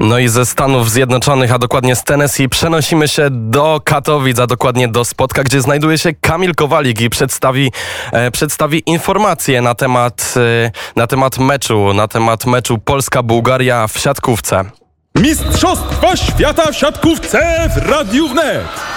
No 0.00 0.18
i 0.18 0.28
ze 0.28 0.46
Stanów 0.46 0.90
Zjednoczonych, 0.90 1.52
a 1.52 1.58
dokładnie 1.58 1.96
z 1.96 2.04
Tennessee, 2.04 2.48
przenosimy 2.48 3.08
się 3.08 3.28
do 3.30 3.80
Katowic, 3.84 4.38
a 4.38 4.46
dokładnie 4.46 4.88
do 4.88 5.04
Spotka, 5.04 5.42
gdzie 5.42 5.60
znajduje 5.60 5.98
się 5.98 6.12
Kamil 6.20 6.54
Kowalik 6.54 7.00
i 7.00 7.10
przedstawi, 7.10 7.72
e, 8.12 8.30
przedstawi 8.30 8.82
informacje 8.86 9.62
na 9.62 9.74
temat, 9.74 10.34
e, 10.66 10.70
na 10.96 11.06
temat 11.06 11.38
meczu, 11.38 11.94
na 11.94 12.08
temat 12.08 12.46
meczu 12.46 12.78
Polska-Bułgaria 12.78 13.86
w 13.86 13.98
siatkówce. 13.98 14.64
Mistrzostwa 15.14 16.16
Świata 16.16 16.72
w 16.72 16.76
siatkówce 16.76 17.70
w 17.76 17.90
Radiu 17.90 18.28
Wnet. 18.28 18.89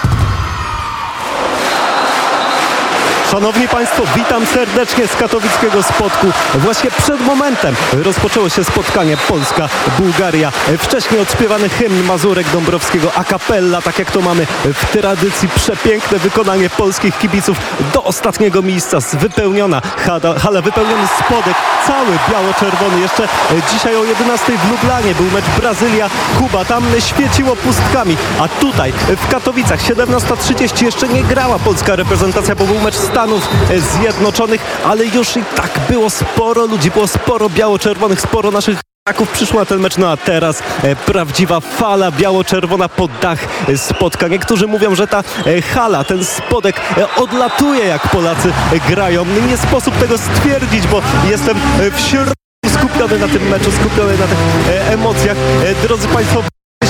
Szanowni 3.34 3.68
Państwo, 3.68 4.02
witam 4.16 4.46
serdecznie 4.46 5.06
z 5.06 5.16
katowickiego 5.16 5.82
spotku. 5.82 6.26
Właśnie 6.54 6.90
przed 6.90 7.20
momentem 7.20 7.74
rozpoczęło 7.92 8.48
się 8.48 8.64
spotkanie 8.64 9.16
Polska-Bułgaria. 9.16 10.52
Wcześniej 10.78 11.20
odśpiewany 11.20 11.68
hymn 11.68 12.04
Mazurek 12.04 12.48
Dąbrowskiego 12.48 13.10
a 13.14 13.24
cappella, 13.24 13.82
tak 13.82 13.98
jak 13.98 14.10
to 14.10 14.20
mamy 14.20 14.46
w 14.64 14.92
tradycji. 14.92 15.48
Przepiękne 15.48 16.18
wykonanie 16.18 16.70
polskich 16.70 17.18
kibiców 17.18 17.56
do 17.94 18.04
ostatniego 18.04 18.62
miejsca. 18.62 18.98
Wypełniona 19.12 19.82
hala, 19.96 20.38
hala 20.38 20.62
wypełniony 20.62 21.06
spodek, 21.06 21.54
cały 21.86 22.18
biało-czerwony. 22.30 23.00
Jeszcze 23.00 23.28
dzisiaj 23.72 23.96
o 23.96 24.04
11 24.04 24.52
w 24.58 24.70
Lublanie 24.70 25.14
był 25.14 25.30
mecz 25.30 25.44
Brazylia-Kuba. 25.44 26.64
Tam 26.64 26.84
świeciło 26.98 27.56
pustkami, 27.56 28.16
a 28.40 28.48
tutaj 28.48 28.92
w 28.92 29.28
Katowicach 29.28 29.80
17.30 29.80 30.84
jeszcze 30.84 31.08
nie 31.08 31.24
grała 31.24 31.58
polska 31.58 31.96
reprezentacja, 31.96 32.54
bo 32.54 32.64
był 32.64 32.80
mecz 32.80 32.94
Stanów 33.24 33.48
Zjednoczonych, 33.92 34.80
ale 34.84 35.06
już 35.06 35.36
i 35.36 35.44
tak 35.56 35.70
było 35.88 36.10
sporo 36.10 36.66
ludzi, 36.66 36.90
było 36.90 37.06
sporo 37.06 37.50
biało-czerwonych, 37.50 38.20
sporo 38.20 38.50
naszych 38.50 38.80
Kraków 39.08 39.30
przyszło 39.30 39.60
na 39.60 39.66
ten 39.66 39.80
mecz, 39.80 39.96
no 39.96 40.10
a 40.10 40.16
teraz 40.16 40.62
e, 40.82 40.96
prawdziwa 40.96 41.60
fala 41.60 42.10
biało-czerwona 42.10 42.88
pod 42.88 43.10
dach 43.22 43.38
e, 43.68 43.78
spotka. 43.78 44.28
Niektórzy 44.28 44.66
mówią, 44.66 44.94
że 44.94 45.06
ta 45.06 45.24
e, 45.46 45.62
hala, 45.62 46.04
ten 46.04 46.24
spodek 46.24 46.80
e, 46.96 47.14
odlatuje 47.16 47.84
jak 47.84 48.08
Polacy 48.08 48.52
grają. 48.88 49.24
Nie 49.48 49.56
sposób 49.56 49.96
tego 49.96 50.18
stwierdzić, 50.18 50.86
bo 50.86 51.02
jestem 51.30 51.56
e, 51.80 51.90
w 51.90 52.00
środku 52.00 52.34
skupiony 52.78 53.18
na 53.18 53.28
tym 53.28 53.48
meczu, 53.48 53.72
skupiony 53.72 54.18
na 54.18 54.26
tych 54.26 54.38
e, 54.68 54.92
emocjach. 54.92 55.36
E, 55.64 55.86
drodzy 55.86 56.08
Państwo, 56.08 56.42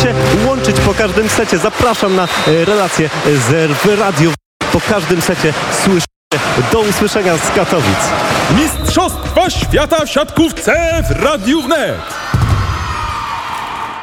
się 0.02 0.14
łączyć 0.46 0.80
po 0.80 0.94
każdym 0.94 1.28
secie. 1.28 1.58
Zapraszam 1.58 2.16
na 2.16 2.28
relację 2.46 3.10
z 3.26 3.72
w 3.72 3.98
radiu. 4.00 4.32
Po 4.72 4.80
każdym 4.80 5.22
secie 5.22 5.52
słyszę. 5.84 6.13
Do 6.72 6.80
usłyszenia 6.80 7.36
z 7.36 7.50
Katowic. 7.56 7.98
Mistrzostwa 8.56 9.50
Świata 9.50 10.06
w 10.06 10.10
siatkówce 10.10 11.02
w 11.08 11.22
Radiu 11.24 11.62
Wnet. 11.62 12.13